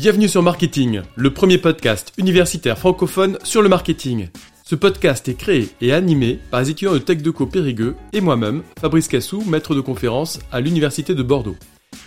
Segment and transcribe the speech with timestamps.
[0.00, 4.28] Bienvenue sur Marketing, le premier podcast universitaire francophone sur le marketing.
[4.64, 9.08] Ce podcast est créé et animé par les étudiants de TechDeco Périgueux et moi-même, Fabrice
[9.08, 11.56] Cassou, maître de conférence à l'Université de Bordeaux.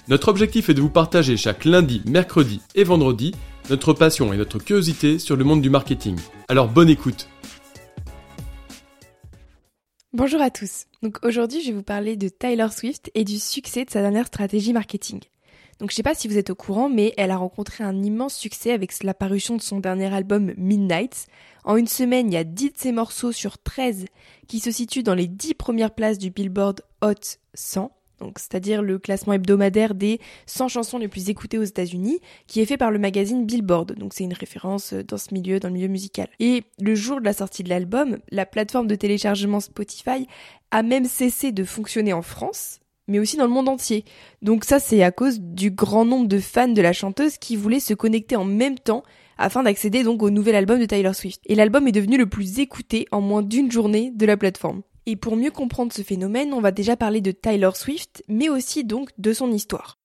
[0.08, 3.36] Notre objectif est de vous partager chaque lundi, mercredi et vendredi
[3.70, 6.18] notre passion et notre curiosité sur le monde du marketing.
[6.48, 7.30] Alors bonne écoute
[10.14, 10.86] Bonjour à tous.
[11.04, 14.26] Donc aujourd'hui, je vais vous parler de Tyler Swift et du succès de sa dernière
[14.26, 15.20] stratégie marketing.
[15.80, 18.36] Donc je sais pas si vous êtes au courant, mais elle a rencontré un immense
[18.36, 21.28] succès avec la parution de son dernier album Midnight.
[21.64, 24.06] En une semaine, il y a 10 de ses morceaux sur 13
[24.48, 27.92] qui se situent dans les 10 premières places du Billboard Hot 100.
[28.20, 32.66] Donc, c'est-à-dire le classement hebdomadaire des 100 chansons les plus écoutées aux États-Unis, qui est
[32.66, 33.96] fait par le magazine Billboard.
[33.96, 36.30] Donc, c'est une référence dans ce milieu, dans le milieu musical.
[36.40, 40.28] Et le jour de la sortie de l'album, la plateforme de téléchargement Spotify
[40.72, 44.06] a même cessé de fonctionner en France, mais aussi dans le monde entier.
[44.42, 47.80] Donc ça, c'est à cause du grand nombre de fans de la chanteuse qui voulaient
[47.80, 49.04] se connecter en même temps
[49.38, 51.42] afin d'accéder donc au nouvel album de Tyler Swift.
[51.46, 54.82] Et l'album est devenu le plus écouté en moins d'une journée de la plateforme.
[55.06, 58.86] Et pour mieux comprendre ce phénomène, on va déjà parler de Tyler Swift, mais aussi
[58.86, 59.98] donc de son histoire.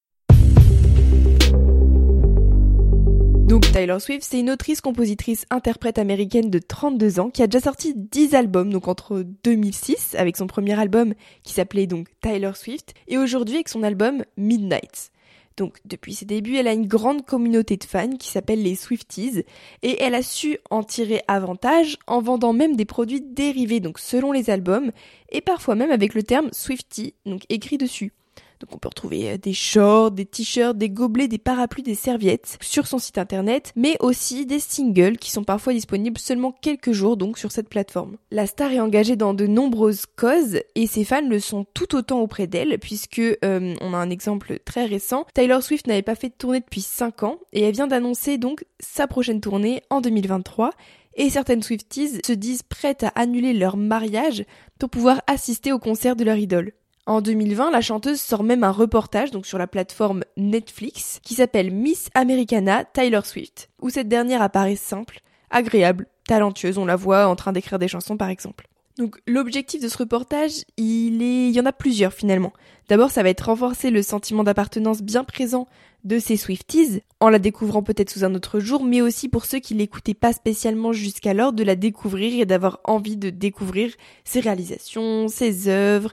[3.48, 7.64] Donc Tyler Swift, c'est une autrice, compositrice, interprète américaine de 32 ans qui a déjà
[7.64, 12.92] sorti 10 albums, donc entre 2006 avec son premier album qui s'appelait donc Tyler Swift
[13.06, 15.12] et aujourd'hui avec son album Midnight.
[15.56, 19.44] Donc depuis ses débuts, elle a une grande communauté de fans qui s'appelle les Swifties
[19.82, 24.30] et elle a su en tirer avantage en vendant même des produits dérivés donc selon
[24.30, 24.92] les albums
[25.30, 28.12] et parfois même avec le terme Swiftie donc écrit dessus.
[28.60, 32.58] Donc on peut retrouver euh, des shorts, des t-shirts, des gobelets, des parapluies, des serviettes
[32.60, 37.16] sur son site internet, mais aussi des singles qui sont parfois disponibles seulement quelques jours
[37.16, 38.16] donc sur cette plateforme.
[38.30, 42.20] La star est engagée dans de nombreuses causes et ses fans le sont tout autant
[42.20, 45.26] auprès d'elle puisque euh, on a un exemple très récent.
[45.34, 48.64] Taylor Swift n'avait pas fait de tournée depuis 5 ans et elle vient d'annoncer donc
[48.80, 50.70] sa prochaine tournée en 2023
[51.18, 54.44] et certaines Swifties se disent prêtes à annuler leur mariage
[54.78, 56.72] pour pouvoir assister au concert de leur idole.
[57.08, 62.10] En 2020, la chanteuse sort même un reportage sur la plateforme Netflix qui s'appelle Miss
[62.12, 67.52] Americana Tyler Swift, où cette dernière apparaît simple, agréable, talentueuse, on la voit en train
[67.52, 68.68] d'écrire des chansons par exemple.
[68.98, 72.52] Donc l'objectif de ce reportage, il y en a plusieurs finalement.
[72.90, 75.66] D'abord, ça va être renforcer le sentiment d'appartenance bien présent
[76.04, 79.60] de ces Swifties, en la découvrant peut-être sous un autre jour, mais aussi pour ceux
[79.60, 85.28] qui l'écoutaient pas spécialement jusqu'alors, de la découvrir et d'avoir envie de découvrir ses réalisations,
[85.28, 86.12] ses œuvres,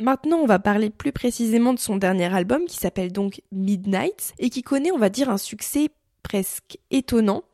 [0.00, 4.48] Maintenant, on va parler plus précisément de son dernier album qui s'appelle donc Midnight et
[4.48, 5.90] qui connaît, on va dire, un succès
[6.22, 7.44] presque étonnant.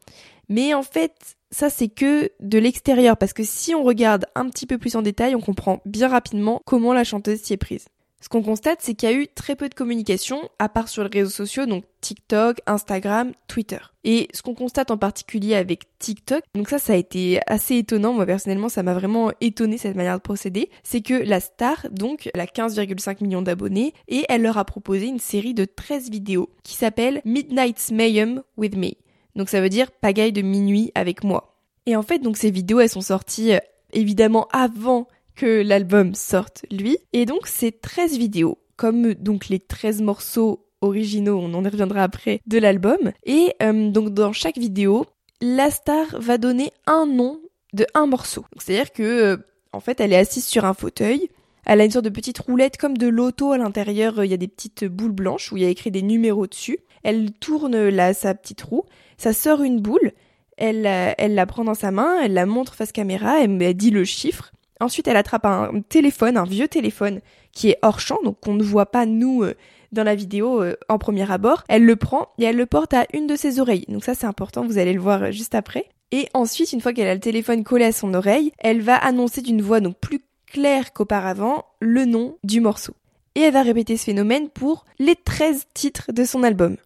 [0.49, 4.67] Mais en fait, ça c'est que de l'extérieur parce que si on regarde un petit
[4.67, 7.87] peu plus en détail, on comprend bien rapidement comment la chanteuse s'y est prise.
[8.21, 11.05] Ce qu'on constate, c'est qu'il y a eu très peu de communication, à part sur
[11.05, 13.79] les réseaux sociaux, donc TikTok, Instagram, Twitter.
[14.03, 18.13] Et ce qu'on constate en particulier avec TikTok, donc ça, ça a été assez étonnant,
[18.13, 22.29] moi personnellement, ça m'a vraiment étonné cette manière de procéder, c'est que la star, donc,
[22.35, 26.51] elle a 15,5 millions d'abonnés, et elle leur a proposé une série de 13 vidéos
[26.65, 28.91] qui s'appelle Midnight's Mayhem with Me.
[29.37, 31.55] Donc ça veut dire pagaille de minuit avec moi.
[31.87, 33.59] Et en fait, donc ces vidéos, elles sont sorties euh,
[33.93, 35.07] évidemment avant
[35.39, 36.99] que l'album sorte, lui.
[37.13, 42.41] Et donc, c'est 13 vidéos, comme donc les 13 morceaux originaux, on en reviendra après,
[42.47, 43.13] de l'album.
[43.25, 45.07] Et euh, donc, dans chaque vidéo,
[45.41, 47.41] la star va donner un nom
[47.73, 48.45] de un morceau.
[48.59, 49.37] C'est-à-dire que, euh,
[49.73, 51.29] en fait, elle est assise sur un fauteuil.
[51.65, 54.25] Elle a une sorte de petite roulette comme de l'auto à l'intérieur.
[54.25, 56.79] Il y a des petites boules blanches où il y a écrit des numéros dessus.
[57.05, 58.85] Elle tourne là sa petite roue.
[59.19, 60.13] Ça sort une boule.
[60.57, 62.21] Elle, elle la prend dans sa main.
[62.23, 63.41] Elle la montre face caméra.
[63.41, 64.51] elle dit le chiffre.
[64.81, 67.21] Ensuite, elle attrape un téléphone, un vieux téléphone
[67.53, 69.55] qui est hors champ, donc qu'on ne voit pas nous euh,
[69.93, 71.65] dans la vidéo euh, en premier abord.
[71.69, 73.87] Elle le prend et elle le porte à une de ses oreilles.
[73.89, 75.87] Donc ça, c'est important, vous allez le voir euh, juste après.
[76.13, 79.43] Et ensuite, une fois qu'elle a le téléphone collé à son oreille, elle va annoncer
[79.43, 82.95] d'une voix donc plus claire qu'auparavant le nom du morceau.
[83.35, 86.77] Et elle va répéter ce phénomène pour les 13 titres de son album.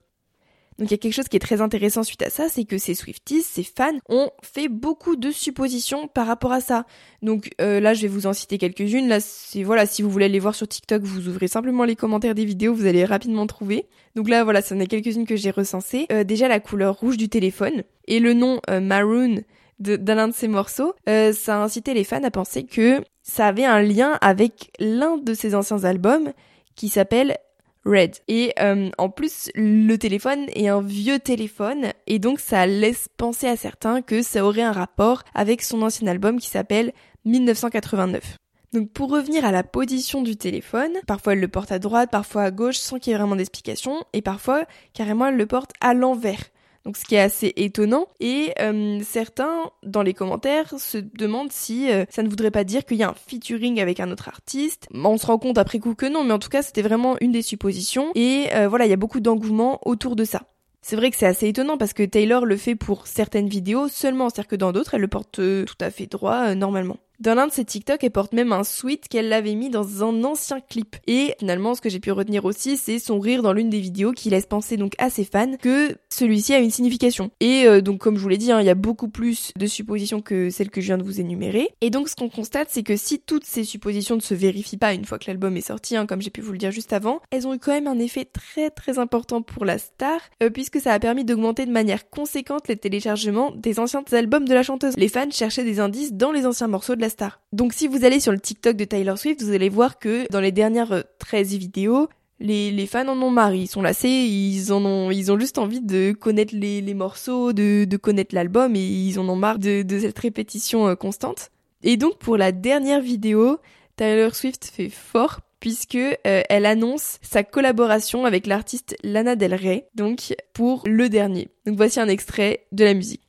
[0.82, 2.76] Donc il y a quelque chose qui est très intéressant suite à ça, c'est que
[2.76, 6.86] ces Swifties, ces fans, ont fait beaucoup de suppositions par rapport à ça.
[7.22, 9.06] Donc euh, là, je vais vous en citer quelques-unes.
[9.06, 12.34] Là, c'est voilà, si vous voulez aller voir sur TikTok, vous ouvrez simplement les commentaires
[12.34, 13.86] des vidéos, vous allez rapidement trouver.
[14.16, 16.06] Donc là, voilà, ça en est quelques-unes que j'ai recensées.
[16.10, 19.42] Euh, déjà la couleur rouge du téléphone et le nom euh, Maroon
[19.78, 23.82] d'un de, ces morceaux, ça a incité les fans à penser que ça avait un
[23.82, 26.32] lien avec l'un de ses anciens albums
[26.74, 27.36] qui s'appelle
[27.84, 28.16] Red.
[28.28, 33.48] Et euh, en plus, le téléphone est un vieux téléphone et donc ça laisse penser
[33.48, 36.92] à certains que ça aurait un rapport avec son ancien album qui s'appelle
[37.24, 38.36] 1989.
[38.72, 42.44] Donc pour revenir à la position du téléphone, parfois elle le porte à droite, parfois
[42.44, 44.64] à gauche sans qu'il y ait vraiment d'explication, et parfois
[44.94, 46.51] carrément elle le porte à l'envers.
[46.84, 48.06] Donc ce qui est assez étonnant.
[48.20, 52.84] Et euh, certains, dans les commentaires, se demandent si euh, ça ne voudrait pas dire
[52.84, 54.88] qu'il y a un featuring avec un autre artiste.
[54.92, 57.32] On se rend compte après coup que non, mais en tout cas c'était vraiment une
[57.32, 58.10] des suppositions.
[58.14, 60.42] Et euh, voilà, il y a beaucoup d'engouement autour de ça.
[60.84, 64.28] C'est vrai que c'est assez étonnant parce que Taylor le fait pour certaines vidéos seulement,
[64.28, 66.96] c'est-à-dire que dans d'autres, elle le porte tout à fait droit normalement.
[67.22, 70.24] Dans l'un de ses TikTok, elle porte même un sweat qu'elle avait mis dans un
[70.24, 70.96] ancien clip.
[71.06, 74.10] Et finalement, ce que j'ai pu retenir aussi, c'est son rire dans l'une des vidéos
[74.10, 77.30] qui laisse penser donc à ses fans que celui-ci a une signification.
[77.38, 79.66] Et euh, donc, comme je vous l'ai dit, hein, il y a beaucoup plus de
[79.66, 81.68] suppositions que celles que je viens de vous énumérer.
[81.80, 84.92] Et donc, ce qu'on constate, c'est que si toutes ces suppositions ne se vérifient pas
[84.92, 87.20] une fois que l'album est sorti, hein, comme j'ai pu vous le dire juste avant,
[87.30, 90.80] elles ont eu quand même un effet très très important pour la star, euh, puisque
[90.80, 94.96] ça a permis d'augmenter de manière conséquente les téléchargements des anciens albums de la chanteuse.
[94.96, 97.11] Les fans cherchaient des indices dans les anciens morceaux de la
[97.52, 100.40] Donc si vous allez sur le TikTok de Taylor Swift, vous allez voir que dans
[100.40, 102.08] les dernières 13 vidéos,
[102.42, 105.80] les, fans en ont marre, ils sont lassés, ils en ont, ils ont juste envie
[105.80, 110.88] de connaître les, morceaux, de, connaître l'album et ils en ont marre de, cette répétition
[110.88, 111.50] euh, constante.
[111.82, 113.58] Et donc pour la dernière vidéo,
[113.96, 119.86] Taylor Swift fait fort puisque euh, elle annonce sa collaboration avec l'artiste Lana Del Rey,
[119.94, 121.48] donc pour le dernier.
[121.66, 123.22] Donc voici un extrait de la musique.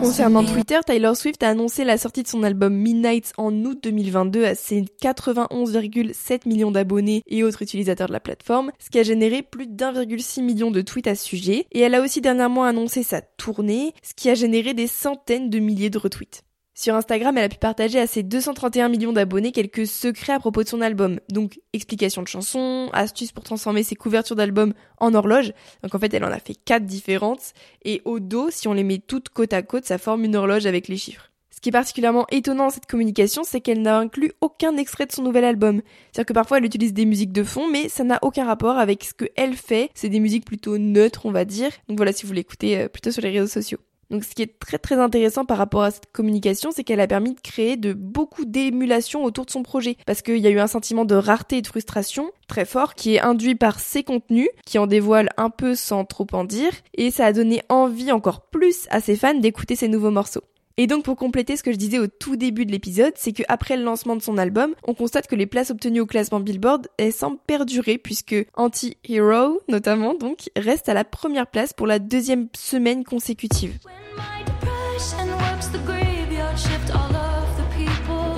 [0.00, 4.44] Concernant Twitter, Taylor Swift a annoncé la sortie de son album Midnight en août 2022
[4.44, 9.40] à ses 91,7 millions d'abonnés et autres utilisateurs de la plateforme, ce qui a généré
[9.40, 11.64] plus d'1,6 million de tweets à ce sujet.
[11.72, 15.58] Et elle a aussi dernièrement annoncé sa tournée, ce qui a généré des centaines de
[15.58, 16.42] milliers de retweets.
[16.76, 20.64] Sur Instagram, elle a pu partager à ses 231 millions d'abonnés quelques secrets à propos
[20.64, 21.20] de son album.
[21.30, 25.52] Donc, explication de chansons, astuces pour transformer ses couvertures d'album en horloge.
[25.84, 27.52] Donc en fait, elle en a fait quatre différentes.
[27.84, 30.66] Et au dos, si on les met toutes côte à côte, ça forme une horloge
[30.66, 31.30] avec les chiffres.
[31.54, 35.12] Ce qui est particulièrement étonnant dans cette communication, c'est qu'elle n'a inclus aucun extrait de
[35.12, 35.80] son nouvel album.
[36.10, 39.04] C'est-à-dire que parfois elle utilise des musiques de fond, mais ça n'a aucun rapport avec
[39.04, 39.90] ce qu'elle fait.
[39.94, 41.70] C'est des musiques plutôt neutres, on va dire.
[41.88, 43.78] Donc voilà, si vous l'écoutez euh, plutôt sur les réseaux sociaux.
[44.10, 47.06] Donc ce qui est très très intéressant par rapport à cette communication, c'est qu'elle a
[47.06, 49.96] permis de créer de beaucoup d'émulation autour de son projet.
[50.06, 53.14] Parce qu'il y a eu un sentiment de rareté et de frustration très fort qui
[53.14, 57.10] est induit par ses contenus, qui en dévoilent un peu sans trop en dire, et
[57.10, 60.44] ça a donné envie encore plus à ses fans d'écouter ses nouveaux morceaux.
[60.76, 63.76] Et donc pour compléter ce que je disais au tout début de l'épisode, c'est qu'après
[63.76, 67.38] le lancement de son album, on constate que les places obtenues au classement Billboard, semblent
[67.46, 73.78] perdurer puisque Anti-Hero, notamment donc, reste à la première place pour la deuxième semaine consécutive.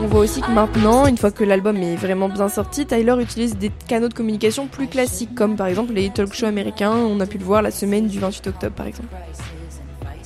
[0.02, 3.56] On voit aussi que maintenant, une fois que l'album est vraiment bien sorti, Tyler utilise
[3.56, 7.26] des canaux de communication plus classiques, comme par exemple les talk shows américains, on a
[7.26, 9.08] pu le voir la semaine du 28 octobre par exemple.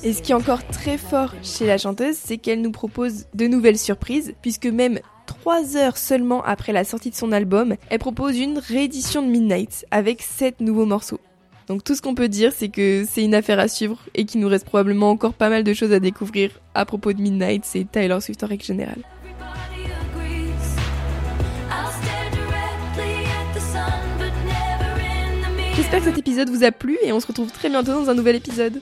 [0.03, 3.45] Et ce qui est encore très fort chez la chanteuse, c'est qu'elle nous propose de
[3.45, 8.39] nouvelles surprises, puisque même trois heures seulement après la sortie de son album, elle propose
[8.39, 11.19] une réédition de Midnight avec sept nouveaux morceaux.
[11.67, 14.41] Donc tout ce qu'on peut dire, c'est que c'est une affaire à suivre et qu'il
[14.41, 17.85] nous reste probablement encore pas mal de choses à découvrir à propos de Midnight, c'est
[17.91, 19.03] Tyler Swift en règle générale.
[25.75, 28.15] J'espère que cet épisode vous a plu et on se retrouve très bientôt dans un
[28.15, 28.81] nouvel épisode.